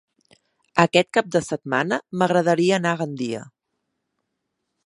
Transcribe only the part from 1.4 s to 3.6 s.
setmana m'agradaria anar a Gandia.